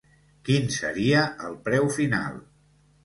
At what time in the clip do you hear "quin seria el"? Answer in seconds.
0.47-1.59